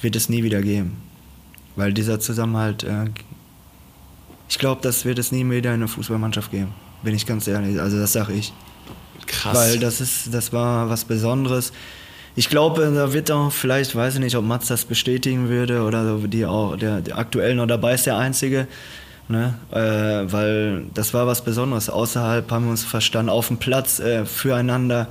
[0.01, 0.97] wird es nie wieder geben.
[1.77, 3.05] Weil dieser Zusammenhalt äh,
[4.53, 6.75] ich glaube, das wird es nie mehr wieder in einer Fußballmannschaft geben.
[7.01, 7.79] Bin ich ganz ehrlich.
[7.81, 8.53] Also das sage ich.
[9.25, 9.57] Krass.
[9.57, 11.73] Weil das ist, das war was Besonderes.
[12.35, 16.19] Ich glaube, da wird auch, vielleicht, weiß ich nicht, ob Mats das bestätigen würde oder
[16.19, 18.67] die auch, der, der aktuell noch dabei ist, der Einzige.
[19.27, 19.55] Ne?
[19.71, 21.89] Äh, weil das war was Besonderes.
[21.89, 25.07] Außerhalb haben wir uns verstanden, auf dem Platz äh, füreinander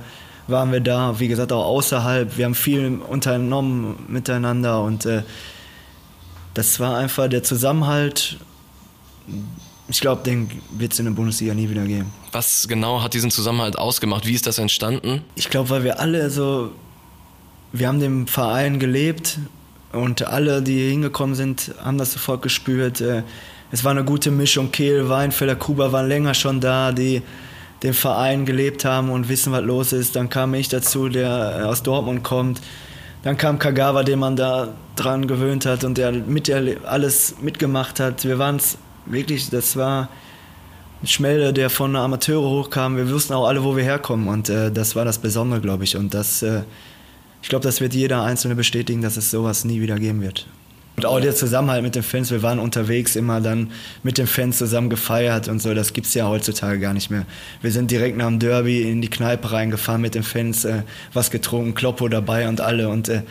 [0.47, 1.19] waren wir da.
[1.19, 2.37] Wie gesagt, auch außerhalb.
[2.37, 5.23] Wir haben viel unternommen miteinander und äh,
[6.53, 8.37] das war einfach der Zusammenhalt
[9.87, 12.11] ich glaube, den wird es in der Bundesliga nie wieder geben.
[12.31, 14.25] Was genau hat diesen Zusammenhalt ausgemacht?
[14.25, 15.21] Wie ist das entstanden?
[15.35, 16.71] Ich glaube, weil wir alle so,
[17.71, 19.39] wir haben dem Verein gelebt
[19.91, 23.01] und alle, die hingekommen sind, haben das sofort gespürt.
[23.01, 23.23] Äh,
[23.71, 24.71] es war eine gute Mischung.
[24.71, 27.21] Kehl, Weinfelder, Kuba waren länger schon da, die
[27.83, 30.15] den Verein gelebt haben und wissen, was los ist.
[30.15, 32.61] Dann kam ich dazu, der aus Dortmund kommt.
[33.23, 38.23] Dann kam Kagawa, den man da dran gewöhnt hat und der mit alles mitgemacht hat.
[38.25, 40.09] Wir waren es wirklich, das war
[41.01, 42.97] ein Schmelde, der von Amateure hochkam.
[42.97, 45.97] Wir wussten auch alle, wo wir herkommen und äh, das war das Besondere, glaube ich.
[45.97, 46.61] Und das, äh,
[47.41, 50.47] ich glaube, das wird jeder Einzelne bestätigen, dass es sowas nie wieder geben wird.
[50.95, 53.71] Und auch der Zusammenhalt mit den Fans, wir waren unterwegs immer dann
[54.03, 57.25] mit den Fans zusammen gefeiert und so, das gibt es ja heutzutage gar nicht mehr.
[57.61, 61.31] Wir sind direkt nach dem Derby in die Kneipe reingefahren mit den Fans, äh, was
[61.31, 63.23] getrunken, Kloppo dabei und alle und äh,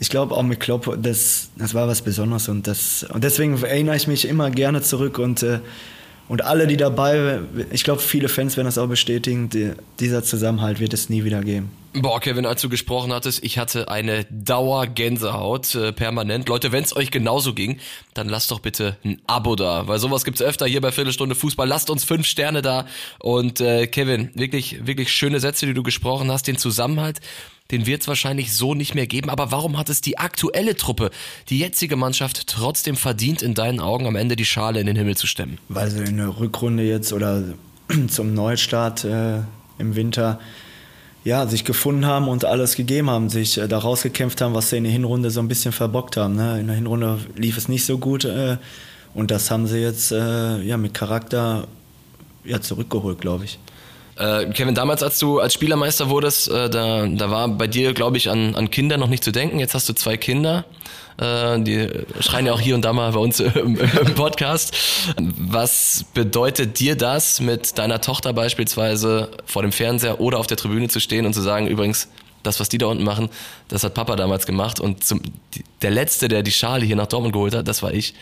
[0.00, 3.96] ich glaube auch mit Klopp, das, das war was Besonderes und, das, und deswegen erinnere
[3.96, 5.60] ich mich immer gerne zurück und, äh,
[6.26, 10.80] und alle, die dabei, ich glaube, viele Fans werden das auch bestätigen, die, dieser Zusammenhalt
[10.80, 11.70] wird es nie wieder geben.
[11.92, 16.48] Boah, Kevin, als du gesprochen hattest, ich hatte eine Dauergänsehaut äh, permanent.
[16.48, 17.80] Leute, wenn es euch genauso ging,
[18.14, 21.66] dann lasst doch bitte ein Abo da, weil sowas gibt's öfter hier bei Viertelstunde Fußball.
[21.66, 22.86] Lasst uns fünf Sterne da.
[23.18, 27.20] Und äh, Kevin, wirklich, wirklich schöne Sätze, die du gesprochen hast, den Zusammenhalt
[27.70, 29.30] den wird es wahrscheinlich so nicht mehr geben.
[29.30, 31.10] Aber warum hat es die aktuelle Truppe,
[31.50, 35.16] die jetzige Mannschaft, trotzdem verdient, in deinen Augen am Ende die Schale in den Himmel
[35.16, 35.58] zu stemmen?
[35.68, 37.44] Weil sie in der Rückrunde jetzt oder
[38.08, 39.42] zum Neustart äh,
[39.78, 40.40] im Winter
[41.24, 44.78] ja, sich gefunden haben und alles gegeben haben, sich äh, da rausgekämpft haben, was sie
[44.78, 46.36] in der Hinrunde so ein bisschen verbockt haben.
[46.36, 46.60] Ne?
[46.60, 48.56] In der Hinrunde lief es nicht so gut äh,
[49.14, 51.66] und das haben sie jetzt äh, ja, mit Charakter
[52.44, 53.58] ja, zurückgeholt, glaube ich.
[54.20, 58.18] Äh, Kevin, damals, als du als Spielermeister wurdest, äh, da, da war bei dir, glaube
[58.18, 59.58] ich, an, an Kinder noch nicht zu denken.
[59.58, 60.66] Jetzt hast du zwei Kinder.
[61.16, 61.88] Äh, die
[62.20, 64.76] schreien ja auch hier und da mal bei uns im, im Podcast.
[65.16, 70.88] Was bedeutet dir das, mit deiner Tochter beispielsweise vor dem Fernseher oder auf der Tribüne
[70.88, 72.08] zu stehen und zu sagen, übrigens,
[72.42, 73.30] das, was die da unten machen,
[73.68, 75.22] das hat Papa damals gemacht und zum,
[75.80, 78.14] der Letzte, der die Schale hier nach Dortmund geholt hat, das war ich.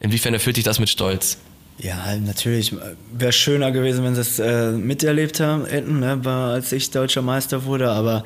[0.00, 1.38] Inwiefern erfüllt dich das mit Stolz?
[1.78, 2.74] Ja, natürlich.
[3.12, 7.90] Wäre schöner gewesen, wenn sie es äh, miterlebt hätten, ne, als ich deutscher Meister wurde.
[7.90, 8.24] Aber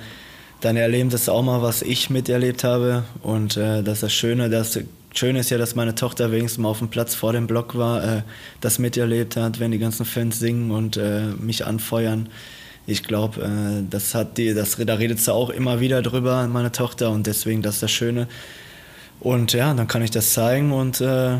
[0.60, 3.04] dann erleben sie auch mal, was ich miterlebt habe.
[3.22, 4.50] Und äh, das ist das Schöne.
[4.50, 4.78] Das
[5.14, 8.18] Schöne ist ja, dass meine Tochter wenigstens mal auf dem Platz vor dem Block war,
[8.18, 8.22] äh,
[8.60, 12.28] das miterlebt hat, wenn die ganzen Fans singen und äh, mich anfeuern.
[12.86, 16.70] Ich glaube, äh, das hat die, das, da redet sie auch immer wieder drüber, meine
[16.70, 17.10] Tochter.
[17.10, 18.28] Und deswegen, das ist das Schöne.
[19.20, 21.38] Und ja, dann kann ich das zeigen und äh,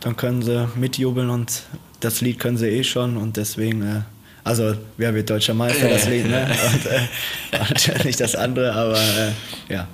[0.00, 1.62] dann können sie mitjubeln und
[2.00, 4.00] das Lied können sie eh schon und deswegen, äh,
[4.44, 6.48] also wer wird deutscher Meister, das Lied, ne?
[7.50, 9.88] Und, äh, nicht das andere, aber äh, ja.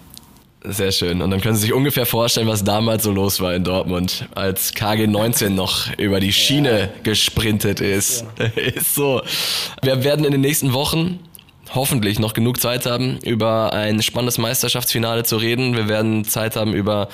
[0.65, 1.21] Sehr schön.
[1.23, 4.73] Und dann können Sie sich ungefähr vorstellen, was damals so los war in Dortmund, als
[4.75, 6.89] KG19 noch über die Schiene ja.
[7.03, 8.25] gesprintet ist.
[8.55, 9.23] Ist so.
[9.83, 11.19] Wir werden in den nächsten Wochen
[11.75, 15.75] hoffentlich noch genug Zeit haben, über ein spannendes Meisterschaftsfinale zu reden.
[15.75, 17.09] Wir werden Zeit haben, über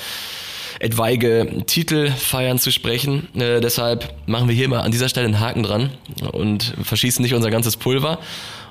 [0.81, 3.29] etwaige Titelfeiern zu sprechen.
[3.35, 5.91] Äh, deshalb machen wir hier mal an dieser Stelle einen Haken dran
[6.33, 8.19] und verschießen nicht unser ganzes Pulver.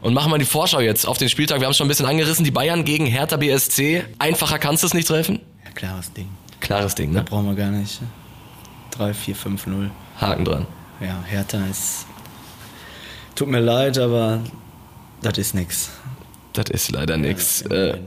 [0.01, 1.59] Und machen wir die Vorschau jetzt auf den Spieltag.
[1.59, 2.45] Wir haben es schon ein bisschen angerissen.
[2.45, 4.03] Die Bayern gegen Hertha BSC.
[4.19, 5.39] Einfacher kannst du es nicht treffen?
[5.65, 6.29] Ja, klares Ding.
[6.59, 7.23] Klares Ding, ne?
[7.23, 7.99] Da brauchen wir gar nicht.
[8.91, 9.91] 3, 4, 5, 0.
[10.19, 10.67] Haken dran.
[11.01, 12.05] Ja, Hertha ist.
[13.35, 14.39] Tut mir leid, aber
[15.21, 15.91] das ist nix.
[16.53, 17.63] Das ist leider nix.
[17.69, 17.99] Ja, äh,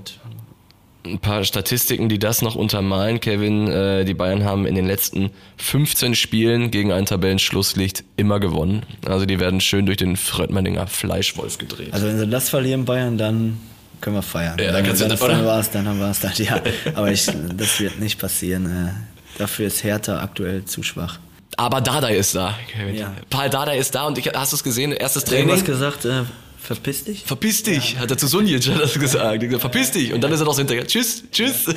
[1.05, 3.69] ein paar Statistiken, die das noch untermalen, Kevin.
[3.69, 8.85] Äh, die Bayern haben in den letzten 15 Spielen gegen ein Tabellenschlusslicht immer gewonnen.
[9.07, 11.93] Also die werden schön durch den Fröttmanninger Fleischwolf gedreht.
[11.93, 13.59] Also wenn sie das verlieren, Bayern, dann
[14.01, 14.59] können wir feiern.
[14.59, 16.33] Ja, dann, dann, dann, dann war es, dann haben wir es dann.
[16.37, 16.61] Ja,
[16.95, 18.67] aber ich, das wird nicht passieren.
[18.67, 21.19] Äh, dafür ist Hertha aktuell zu schwach.
[21.57, 22.59] Aber Dada ist da.
[22.73, 22.95] Kevin.
[22.95, 23.13] Ja.
[23.29, 24.93] Paul Dada ist da und ich, hast du es gesehen?
[24.93, 25.49] Erstes Training.
[25.49, 26.23] Du hast gesagt, äh,
[26.62, 27.25] Verpiss dich?
[27.25, 28.01] Verpiss dich, ja.
[28.01, 29.44] hat er zu Sunjic das gesagt.
[29.61, 30.12] Verpiss dich.
[30.12, 30.87] Und dann ist er noch so hinterher.
[30.87, 31.66] Tschüss, tschüss.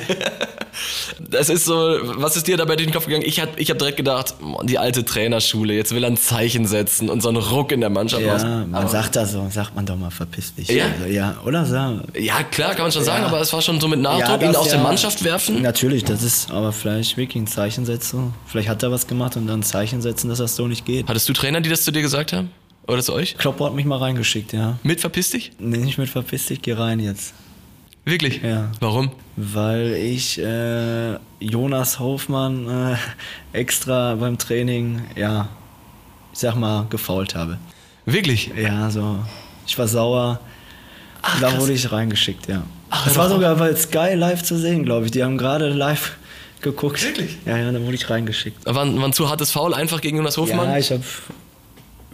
[1.20, 3.24] Das ist so, was ist dir dabei durch den Kopf gegangen?
[3.24, 7.08] Ich habe ich hab direkt gedacht, die alte Trainerschule, jetzt will er ein Zeichen setzen
[7.08, 8.66] und so einen Ruck in der Mannschaft Ja, raus.
[8.68, 10.68] man sagt da so, sagt man doch mal, verpiss dich.
[10.68, 11.64] Ja, also, ja oder?
[11.64, 11.74] So.
[12.18, 14.68] Ja, klar, kann man schon sagen, aber es war schon so mit Nachdruck, ihn aus
[14.68, 15.62] der Mannschaft werfen.
[15.62, 18.34] Natürlich, das ist aber vielleicht wirklich ein Zeichen setzen.
[18.46, 21.08] Vielleicht hat er was gemacht und dann ein Zeichen setzen, dass das so nicht geht.
[21.08, 22.50] Hattest du Trainer, die das zu dir gesagt haben?
[22.86, 23.36] Oder zu euch?
[23.38, 24.78] Kloppo hat mich mal reingeschickt, ja.
[24.82, 25.52] Mit verpiss dich?
[25.58, 27.34] Nee, nicht mit verpiss dich, geh rein jetzt.
[28.04, 28.42] Wirklich?
[28.42, 28.70] Ja.
[28.80, 29.10] Warum?
[29.36, 32.96] Weil ich äh, Jonas Hofmann äh,
[33.58, 35.48] extra beim Training, ja,
[36.32, 37.58] ich sag mal, gefault habe.
[38.04, 38.50] Wirklich?
[38.56, 39.18] Ja, so.
[39.66, 40.40] Ich war sauer.
[41.22, 41.60] Ach, da krass.
[41.60, 42.64] wurde ich reingeschickt, ja.
[42.90, 45.10] Ach, das war sogar bei Sky live zu sehen, glaube ich.
[45.10, 46.16] Die haben gerade live
[46.60, 47.02] geguckt.
[47.02, 47.38] Wirklich?
[47.46, 48.66] Ja, ja, da wurde ich reingeschickt.
[48.66, 50.68] War, war ein zu hartes Foul einfach gegen Jonas Hofmann?
[50.68, 51.00] Ja, ich hab.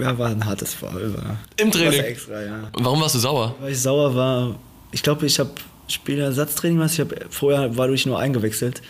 [0.01, 1.15] Ja, war ein hartes Foul.
[1.15, 2.01] War, Im Training?
[2.01, 2.71] Extra, ja.
[2.79, 3.55] Warum warst du sauer?
[3.61, 4.57] Weil ich sauer war.
[4.93, 5.51] Ich glaube, ich habe
[5.89, 6.93] Spielersatztraining gemacht.
[6.95, 8.81] Ich habe vorher war ich nur eingewechselt.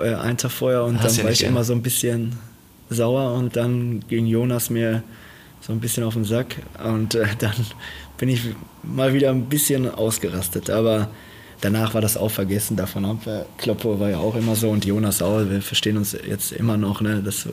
[0.00, 1.02] Äh, einen Tag vorher und Ah.
[1.04, 1.48] Hast dann ja war ich ja.
[1.48, 2.38] immer so ein bisschen
[2.90, 5.02] sauer und dann ging Jonas mir
[5.60, 7.54] so ein bisschen auf den Sack und äh, dann
[8.18, 8.42] bin ich
[8.82, 10.70] mal wieder ein bisschen ausgerastet.
[10.70, 11.08] Aber
[11.60, 12.76] danach war das auch vergessen.
[12.76, 13.26] Davon ab.
[13.26, 15.40] Äh, Kloppo war ja auch immer so und Jonas auch.
[15.48, 17.00] Wir verstehen uns jetzt immer noch.
[17.00, 17.22] Ne?
[17.24, 17.48] Das,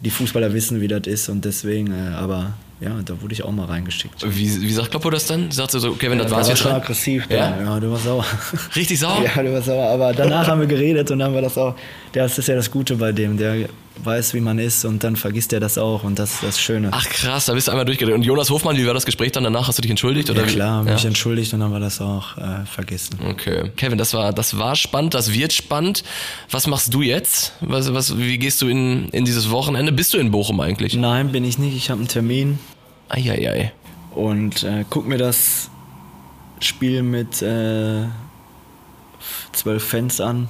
[0.00, 1.92] die Fußballer wissen, wie das ist und deswegen.
[1.92, 4.24] Äh, aber ja, da wurde ich auch mal reingeschickt.
[4.24, 5.50] Wie, wie sagt Kloppo das dann?
[5.50, 7.26] Sagt er so, Kevin, das Ja, war's war jetzt schon aggressiv.
[7.28, 7.36] Ja?
[7.36, 7.62] Ja?
[7.62, 8.24] ja, du warst sauer.
[8.76, 9.24] Richtig sauer?
[9.24, 9.88] Ja, du warst sauer.
[9.88, 11.74] Aber danach haben wir geredet und dann war das auch.
[12.12, 13.36] Das ist ja das Gute bei dem.
[13.36, 13.68] Der
[14.04, 16.88] weiß, wie man ist und dann vergisst er das auch und das ist das Schöne.
[16.92, 18.14] Ach krass, da bist du einmal durchgedreht.
[18.14, 19.68] Und Jonas Hofmann, wie war das Gespräch dann danach?
[19.68, 20.30] Hast du dich entschuldigt?
[20.30, 20.92] Oder ja, klar, Ja.
[20.94, 23.18] mich entschuldigt und dann war das auch äh, vergessen.
[23.28, 23.70] Okay.
[23.76, 26.04] Kevin, das war, das war spannend, das wird spannend.
[26.50, 27.52] Was machst du jetzt?
[27.60, 29.92] Was, was, wie gehst du in, in dieses Wochenende?
[29.92, 30.94] Bist du in Bochum eigentlich?
[30.94, 31.76] Nein, bin ich nicht.
[31.76, 32.58] Ich habe einen Termin
[33.08, 33.72] Eieiei.
[34.14, 35.70] und äh, guck mir das
[36.60, 38.04] Spiel mit äh,
[39.52, 40.48] zwölf Fans an.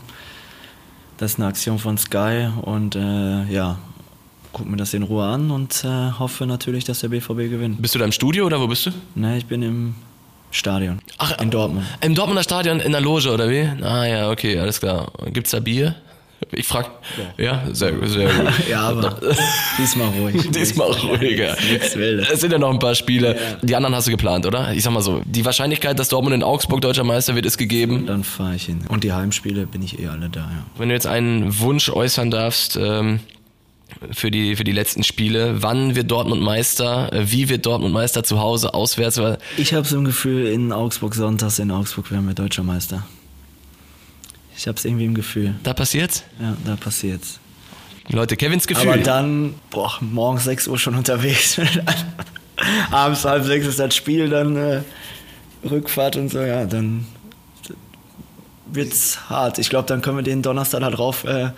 [1.18, 3.76] Das ist eine Aktion von Sky und äh, ja,
[4.52, 7.82] guck mir das in Ruhe an und äh, hoffe natürlich, dass der BVB gewinnt.
[7.82, 8.90] Bist du da im Studio oder wo bist du?
[9.16, 9.94] Ne, ich bin im
[10.52, 11.00] Stadion.
[11.18, 11.84] Ach, in Dortmund.
[12.02, 13.68] Im Dortmunder Stadion in der Loge oder wie?
[13.82, 15.10] Ah ja, okay, alles klar.
[15.32, 15.96] Gibt's da Bier?
[16.52, 16.90] Ich frag.
[17.36, 18.52] Ja, sehr, gut, sehr gut.
[18.68, 19.18] Ja, aber
[19.78, 20.50] diesmal ruhig.
[20.50, 21.56] Diesmal ruhiger.
[21.80, 23.36] Es sind ja noch ein paar Spiele.
[23.62, 24.72] Die anderen hast du geplant, oder?
[24.72, 28.06] Ich sag mal so, die Wahrscheinlichkeit, dass Dortmund in Augsburg deutscher Meister wird, ist gegeben.
[28.06, 28.80] Dann fahre ich hin.
[28.88, 30.64] Und die Heimspiele bin ich eh alle da, ja.
[30.76, 33.20] Wenn du jetzt einen Wunsch äußern darfst ähm,
[34.12, 37.12] für, die, für die letzten Spiele, wann wird Dortmund Meister?
[37.12, 38.24] Äh, Wie wird Dortmund Meister?
[38.24, 39.20] Zu Hause, auswärts?
[39.56, 43.04] Ich habe so ein Gefühl, in Augsburg sonntags, in Augsburg werden wir deutscher Meister.
[44.58, 45.54] Ich habe es irgendwie im Gefühl.
[45.62, 46.24] Da passiert's?
[46.40, 47.38] Ja, da passiert's.
[48.10, 48.88] Leute, Kevins Gefühl.
[48.88, 51.60] Aber dann, boah, morgens 6 Uhr schon unterwegs.
[52.90, 54.82] Abends halb sechs ist das Spiel, dann äh,
[55.68, 57.06] Rückfahrt und so, ja, dann
[58.66, 59.58] wird's hart.
[59.58, 61.50] Ich glaube, dann können wir den Donnerstag da drauf äh,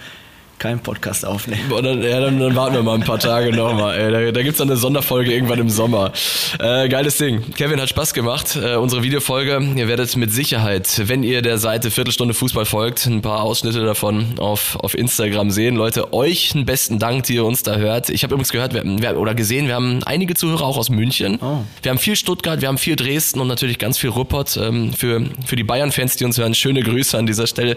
[0.61, 1.63] keinen Podcast aufnehmen.
[1.71, 4.13] Dann, ja, dann, dann warten wir mal ein paar Tage nochmal.
[4.13, 6.13] Da, da gibt's dann eine Sonderfolge irgendwann im Sommer.
[6.59, 7.55] Äh, geiles Ding.
[7.57, 8.57] Kevin hat Spaß gemacht.
[8.57, 9.59] Äh, unsere Videofolge.
[9.75, 14.39] Ihr werdet mit Sicherheit, wenn ihr der Seite Viertelstunde Fußball folgt, ein paar Ausschnitte davon
[14.39, 15.77] auf, auf Instagram sehen.
[15.77, 18.11] Leute, euch einen besten Dank, die ihr uns da hört.
[18.11, 21.39] Ich habe übrigens gehört wir, wir, oder gesehen, wir haben einige Zuhörer auch aus München.
[21.41, 21.65] Oh.
[21.83, 24.59] Wir haben viel Stuttgart, wir haben viel Dresden und natürlich ganz viel Ruppert.
[24.61, 27.77] Ähm, für, für die Bayern-Fans, die uns hören, schöne Grüße an dieser Stelle.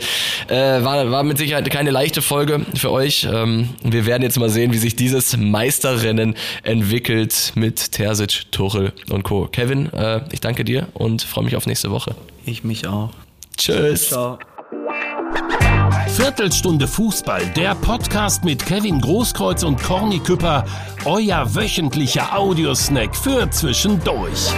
[0.49, 3.27] Äh, war, war mit Sicherheit keine leichte Folge für euch.
[3.31, 9.23] Ähm, wir werden jetzt mal sehen, wie sich dieses Meisterrennen entwickelt mit Terzic, Tuchel und
[9.23, 9.47] Co.
[9.51, 12.15] Kevin, äh, ich danke dir und freue mich auf nächste Woche.
[12.45, 13.11] Ich mich auch.
[13.57, 14.09] Tschüss.
[14.09, 14.39] Ciao.
[16.15, 20.65] Viertelstunde Fußball, der Podcast mit Kevin Großkreuz und Corny Küpper,
[21.05, 24.51] euer wöchentlicher Audiosnack für zwischendurch.